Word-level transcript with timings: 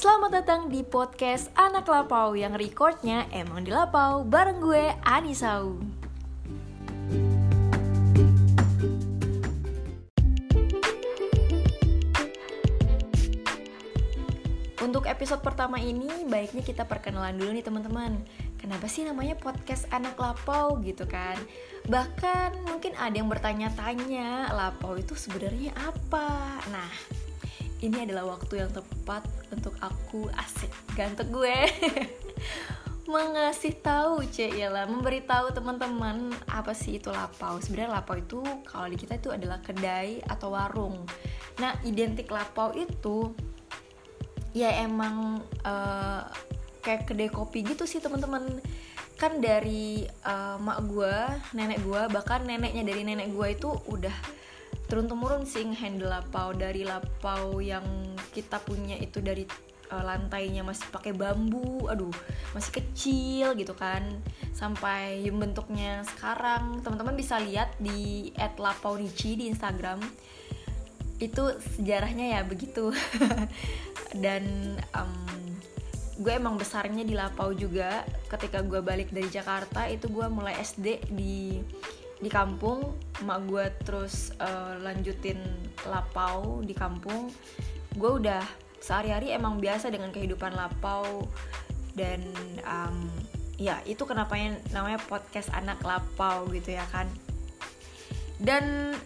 selamat 0.00 0.32
datang 0.32 0.72
di 0.72 0.80
podcast 0.80 1.52
Anak 1.52 1.84
Lapau 1.84 2.32
yang 2.32 2.56
recordnya 2.56 3.28
emang 3.36 3.68
di 3.68 3.68
Lapau 3.68 4.24
bareng 4.24 4.56
gue 4.56 4.96
Anisau. 5.04 5.76
Untuk 14.80 15.04
episode 15.04 15.44
pertama 15.44 15.76
ini 15.76 16.08
baiknya 16.24 16.64
kita 16.64 16.88
perkenalan 16.88 17.36
dulu 17.36 17.52
nih 17.52 17.60
teman-teman. 17.60 18.24
Kenapa 18.56 18.88
sih 18.88 19.04
namanya 19.04 19.36
podcast 19.36 19.84
anak 19.92 20.16
lapau 20.16 20.80
gitu 20.80 21.04
kan? 21.04 21.36
Bahkan 21.92 22.64
mungkin 22.64 22.96
ada 22.96 23.20
yang 23.20 23.28
bertanya-tanya 23.28 24.48
lapau 24.56 24.96
itu 24.96 25.12
sebenarnya 25.12 25.76
apa? 25.76 26.56
Nah, 26.72 26.88
ini 27.80 28.04
adalah 28.04 28.36
waktu 28.36 28.60
yang 28.60 28.70
tepat 28.72 29.24
untuk 29.48 29.72
aku 29.80 30.28
asik 30.36 30.68
gantek 30.92 31.32
gue. 31.32 31.56
Mengasih 33.10 33.74
tahu 33.82 34.22
lah 34.70 34.86
memberitahu 34.86 35.50
teman-teman 35.50 36.30
apa 36.46 36.70
sih 36.76 37.00
itu 37.00 37.10
lapau. 37.10 37.58
Sebenarnya 37.58 37.98
lapau 37.98 38.14
itu 38.14 38.38
kalau 38.68 38.86
di 38.86 38.94
kita 38.94 39.18
itu 39.18 39.34
adalah 39.34 39.58
kedai 39.58 40.22
atau 40.28 40.54
warung. 40.54 41.02
Nah 41.58 41.74
identik 41.82 42.30
lapau 42.30 42.70
itu 42.76 43.34
ya 44.54 44.70
emang 44.78 45.42
uh, 45.66 46.22
kayak 46.86 47.10
kedai 47.10 47.32
kopi 47.32 47.66
gitu 47.66 47.82
sih 47.88 47.98
teman-teman. 47.98 48.62
Kan 49.18 49.42
dari 49.42 50.06
uh, 50.22 50.60
mak 50.62 50.86
gue 50.86 51.14
nenek 51.56 51.82
gue 51.82 52.02
bahkan 52.14 52.46
neneknya 52.46 52.86
dari 52.86 53.02
nenek 53.02 53.34
gue 53.34 53.48
itu 53.58 53.68
udah 53.90 54.39
turun 54.90 55.06
temurun 55.06 55.46
sih 55.46 55.62
handle 55.70 56.10
lapau. 56.10 56.50
Dari 56.50 56.82
lapau 56.82 57.62
yang 57.62 57.86
kita 58.34 58.58
punya 58.58 58.98
itu 58.98 59.22
dari 59.22 59.46
uh, 59.94 60.02
lantainya 60.02 60.66
masih 60.66 60.90
pakai 60.90 61.14
bambu. 61.14 61.86
Aduh 61.86 62.12
masih 62.50 62.82
kecil 62.82 63.54
gitu 63.54 63.72
kan. 63.78 64.02
Sampai 64.50 65.22
bentuknya 65.30 66.02
sekarang. 66.02 66.82
Teman-teman 66.82 67.14
bisa 67.14 67.38
lihat 67.38 67.70
di 67.78 68.34
@lapaunici 68.58 69.38
di 69.38 69.46
Instagram. 69.46 70.02
Itu 71.22 71.54
sejarahnya 71.78 72.36
ya 72.36 72.40
begitu. 72.42 72.90
Dan 74.24 74.74
um, 74.98 75.30
gue 76.20 76.32
emang 76.36 76.60
besarnya 76.60 77.06
di 77.06 77.14
Lapau 77.14 77.54
juga. 77.56 78.02
Ketika 78.26 78.60
gue 78.60 78.82
balik 78.84 79.14
dari 79.14 79.30
Jakarta 79.30 79.88
itu 79.88 80.10
gue 80.12 80.26
mulai 80.28 80.58
SD 80.60 81.08
di 81.14 81.62
di 82.20 82.28
kampung 82.28 83.00
emak 83.24 83.40
gue 83.48 83.64
terus 83.84 84.32
uh, 84.40 84.76
lanjutin 84.80 85.40
Lapau 85.88 86.60
di 86.60 86.76
kampung. 86.76 87.32
Gue 87.96 88.20
udah 88.20 88.44
sehari-hari 88.80 89.32
emang 89.32 89.60
biasa 89.60 89.88
dengan 89.88 90.12
kehidupan 90.12 90.52
Lapau 90.52 91.28
dan 91.96 92.20
um, 92.64 93.08
ya 93.60 93.80
itu 93.84 94.04
kenapa 94.08 94.36
namanya 94.72 95.00
podcast 95.04 95.48
anak 95.56 95.80
Lapau 95.80 96.48
gitu 96.52 96.76
ya 96.76 96.84
kan. 96.92 97.08
Dan 98.40 98.96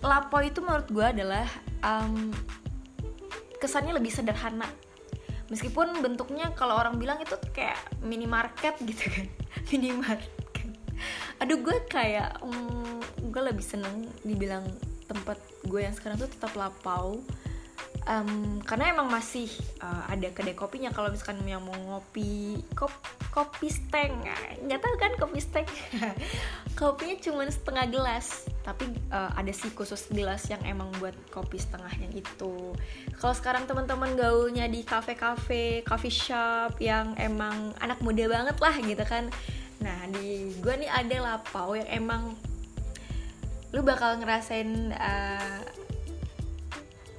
Lapau 0.00 0.40
itu 0.44 0.60
menurut 0.60 0.88
gue 0.88 1.04
adalah 1.04 1.48
um, 1.84 2.32
kesannya 3.60 3.96
lebih 3.96 4.12
sederhana. 4.12 4.68
Meskipun 5.52 6.00
bentuknya 6.00 6.52
kalau 6.56 6.80
orang 6.80 6.96
bilang 6.96 7.20
itu 7.20 7.36
kayak 7.52 7.76
minimarket 8.00 8.80
gitu 8.80 9.12
kan 9.12 9.28
minimarket 9.72 10.43
aduh 11.42 11.58
gue 11.60 11.76
kayak 11.90 12.42
um, 12.42 13.00
gue 13.30 13.42
lebih 13.42 13.64
seneng 13.64 14.06
dibilang 14.22 14.64
tempat 15.10 15.38
gue 15.66 15.80
yang 15.82 15.94
sekarang 15.94 16.20
tuh 16.20 16.30
tetap 16.30 16.52
lapau. 16.54 17.20
Um, 18.04 18.60
karena 18.60 18.92
emang 18.92 19.08
masih 19.08 19.48
uh, 19.80 20.04
ada 20.12 20.28
kedai 20.28 20.52
kopinya. 20.52 20.92
Kalau 20.92 21.08
misalkan 21.08 21.40
yang 21.48 21.64
mau 21.64 21.72
ngopi 21.72 22.60
kop 22.76 22.92
kopi 23.32 23.72
steng 23.72 24.20
nggak 24.62 24.78
tahu 24.78 24.94
kan 25.00 25.10
kopi 25.18 25.40
steng 25.40 25.66
kopinya 26.78 27.16
cuma 27.24 27.48
setengah 27.48 27.88
gelas. 27.88 28.44
Tapi 28.60 28.92
uh, 29.08 29.32
ada 29.32 29.48
sih 29.56 29.72
khusus 29.72 30.12
gelas 30.12 30.44
yang 30.52 30.60
emang 30.68 30.92
buat 31.00 31.16
kopi 31.32 31.56
setengahnya 31.56 32.12
itu 32.12 32.76
kalau 33.24 33.34
sekarang 33.34 33.64
teman-teman 33.64 34.12
gaulnya 34.20 34.68
di 34.68 34.84
kafe-kafe 34.84 35.80
coffee 35.88 36.12
shop 36.12 36.76
yang 36.76 37.16
emang 37.16 37.72
anak 37.80 37.96
muda 38.04 38.28
banget 38.28 38.56
lah 38.60 38.74
gitu 38.84 39.04
kan 39.08 39.32
nah 39.84 40.08
di 40.08 40.56
gue 40.64 40.74
nih 40.80 40.88
ada 40.88 41.16
lapau 41.20 41.76
yang 41.76 41.88
emang 41.92 42.32
lu 43.76 43.84
bakal 43.84 44.16
ngerasain 44.16 44.96
uh, 44.96 45.60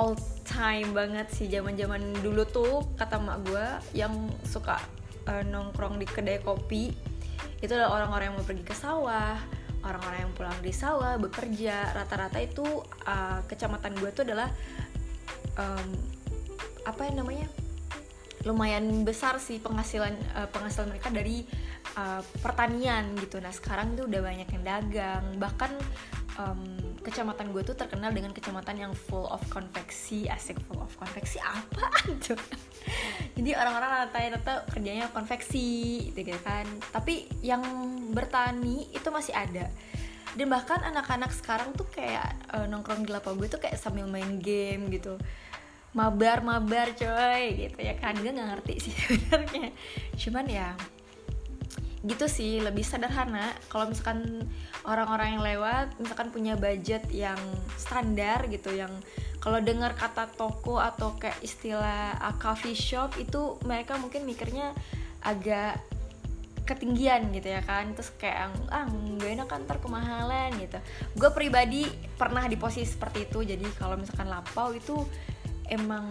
old 0.00 0.22
time 0.48 0.96
banget 0.96 1.28
sih 1.28 1.50
zaman 1.50 1.76
zaman 1.76 2.14
dulu 2.24 2.46
tuh 2.48 2.88
kata 2.96 3.20
mak 3.20 3.44
gue 3.44 3.66
yang 3.92 4.32
suka 4.46 4.80
uh, 5.28 5.42
nongkrong 5.44 5.98
di 5.98 6.06
kedai 6.06 6.40
kopi. 6.40 6.94
Itu 7.58 7.74
adalah 7.74 8.00
orang-orang 8.00 8.24
yang 8.32 8.36
mau 8.38 8.46
pergi 8.46 8.64
ke 8.64 8.76
sawah 8.76 9.36
orang-orang 9.84 10.18
yang 10.24 10.32
pulang 10.32 10.58
di 10.64 10.72
sawah 10.72 11.20
bekerja. 11.20 11.92
Rata-rata 11.92 12.40
itu 12.40 12.64
uh, 13.04 13.40
kecamatan 13.44 13.92
gue 14.00 14.10
tuh 14.10 14.24
adalah 14.24 14.48
um, 15.60 15.88
apa 16.88 17.00
yang 17.08 17.20
namanya? 17.20 17.48
Lumayan 18.44 19.04
besar 19.04 19.40
sih 19.40 19.60
penghasilan 19.60 20.16
uh, 20.36 20.48
penghasilan 20.52 20.92
mereka 20.92 21.08
dari 21.12 21.44
uh, 21.98 22.22
pertanian 22.42 23.14
gitu. 23.18 23.38
Nah 23.38 23.50
sekarang 23.50 23.94
tuh 23.98 24.06
udah 24.06 24.20
banyak 24.22 24.48
yang 24.50 24.64
dagang. 24.64 25.24
Bahkan 25.38 25.72
um, 26.38 26.62
kecamatan 27.02 27.52
gue 27.52 27.62
tuh 27.62 27.76
terkenal 27.76 28.10
dengan 28.10 28.32
kecamatan 28.34 28.76
yang 28.78 28.92
full 28.92 29.26
of 29.30 29.42
konveksi. 29.50 30.26
Asik 30.30 30.58
full 30.66 30.80
of 30.82 30.92
konveksi 30.98 31.38
apa? 31.42 31.90
Tuh 32.24 32.38
jadi 33.34 33.58
orang-orang 33.58 34.06
rata-rata 34.06 34.62
kerjanya 34.70 35.10
konveksi 35.10 36.10
gitu 36.14 36.22
kan. 36.42 36.66
Tapi 36.94 37.26
yang 37.42 37.62
bertani 38.14 38.88
itu 38.94 39.08
masih 39.10 39.34
ada. 39.34 39.66
Dan 40.34 40.50
bahkan 40.50 40.82
anak-anak 40.82 41.30
sekarang 41.30 41.70
tuh 41.78 41.86
kayak 41.94 42.34
uh, 42.50 42.66
nongkrong 42.66 43.06
di 43.06 43.10
lapangan 43.14 43.38
gue 43.38 43.48
tuh 43.50 43.60
kayak 43.62 43.78
sambil 43.78 44.06
main 44.06 44.38
game 44.42 44.90
gitu. 44.90 45.18
Mabar 45.94 46.42
mabar 46.42 46.90
coy 46.94 47.42
gitu 47.54 47.78
ya 47.78 47.94
kan. 47.98 48.18
Gue 48.18 48.34
nggak 48.34 48.48
ngerti 48.58 48.74
sih 48.82 48.94
sebenarnya. 49.02 49.70
Cuman 50.18 50.46
ya 50.50 50.74
gitu 52.04 52.28
sih 52.28 52.60
lebih 52.60 52.84
sederhana. 52.84 53.56
Kalau 53.72 53.88
misalkan 53.88 54.44
orang-orang 54.84 55.40
yang 55.40 55.42
lewat 55.42 55.96
misalkan 55.96 56.28
punya 56.28 56.54
budget 56.54 57.08
yang 57.08 57.40
standar 57.80 58.44
gitu 58.52 58.76
yang 58.76 58.92
kalau 59.40 59.60
dengar 59.60 59.92
kata 59.92 60.28
toko 60.36 60.80
atau 60.80 61.16
kayak 61.20 61.36
istilah 61.44 62.16
uh, 62.16 62.36
coffee 62.40 62.76
shop 62.76 63.16
itu 63.20 63.60
mereka 63.64 63.96
mungkin 64.00 64.24
mikirnya 64.24 64.72
agak 65.20 65.80
ketinggian 66.64 67.28
gitu 67.32 67.52
ya 67.52 67.60
kan. 67.64 67.92
Terus 67.92 68.12
kayak 68.16 68.52
ah 68.72 68.88
gak 69.20 69.30
enak 69.40 69.48
kan 69.48 69.64
ntar 69.68 69.80
kemahalan 69.80 70.52
gitu. 70.60 70.80
Gue 71.16 71.28
pribadi 71.32 71.88
pernah 72.16 72.44
di 72.48 72.56
posisi 72.56 72.88
seperti 72.88 73.28
itu. 73.28 73.44
Jadi 73.44 73.64
kalau 73.76 74.00
misalkan 74.00 74.32
lapau 74.32 74.72
itu 74.72 74.96
emang 75.68 76.08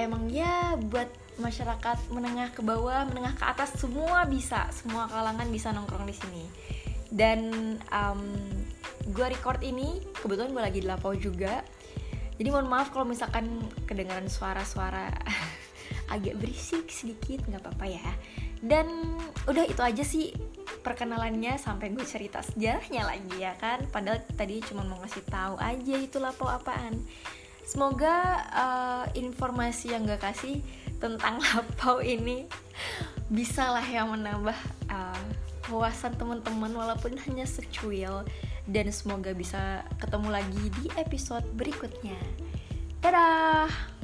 emang 0.00 0.32
ya 0.32 0.80
buat 0.80 1.08
masyarakat 1.40 2.12
menengah 2.12 2.52
ke 2.52 2.60
bawah, 2.60 3.08
menengah 3.08 3.34
ke 3.34 3.44
atas 3.44 3.74
semua 3.80 4.28
bisa, 4.28 4.68
semua 4.70 5.08
kalangan 5.08 5.48
bisa 5.48 5.72
nongkrong 5.72 6.06
di 6.06 6.16
sini. 6.16 6.44
Dan 7.10 7.40
um, 7.90 8.22
gue 9.10 9.26
record 9.26 9.58
ini 9.66 9.98
kebetulan 10.22 10.54
gue 10.54 10.62
lagi 10.62 10.78
di 10.84 10.88
Lapau 10.88 11.16
juga. 11.18 11.64
Jadi 12.40 12.48
mohon 12.48 12.70
maaf 12.70 12.94
kalau 12.94 13.04
misalkan 13.04 13.60
kedengaran 13.84 14.30
suara-suara 14.30 15.12
agak 16.14 16.38
berisik 16.38 16.88
sedikit, 16.88 17.44
nggak 17.48 17.66
apa-apa 17.66 17.86
ya. 17.90 18.10
Dan 18.60 19.16
udah 19.48 19.64
itu 19.66 19.80
aja 19.80 20.04
sih 20.04 20.32
perkenalannya 20.80 21.56
sampai 21.56 21.92
gue 21.92 22.06
cerita 22.06 22.40
sejarahnya 22.44 23.02
lagi 23.04 23.36
ya 23.40 23.56
kan. 23.58 23.84
Padahal 23.90 24.22
tadi 24.36 24.62
cuma 24.64 24.86
mau 24.86 25.00
ngasih 25.02 25.24
tahu 25.26 25.56
aja 25.58 25.96
itu 25.98 26.16
Lapau 26.22 26.48
apaan. 26.48 27.00
Semoga 27.70 28.42
uh, 28.50 29.06
informasi 29.14 29.94
yang 29.94 30.02
gak 30.02 30.26
kasih 30.32 30.58
tentang 31.00 31.40
lapau 31.50 32.04
ini 32.04 32.46
bisa 33.32 33.72
lah 33.72 33.84
yang 33.86 34.12
menambah 34.12 34.58
uh, 34.92 35.24
wawasan 35.70 36.14
teman-teman 36.18 36.70
walaupun 36.74 37.16
hanya 37.26 37.46
secuil 37.46 38.26
dan 38.68 38.86
semoga 38.94 39.34
bisa 39.34 39.82
ketemu 39.98 40.28
lagi 40.30 40.64
di 40.82 40.86
episode 40.98 41.46
berikutnya. 41.56 42.18
Dadah! 43.00 43.99